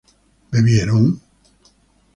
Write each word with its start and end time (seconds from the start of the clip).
¿bebieron? 0.51 1.05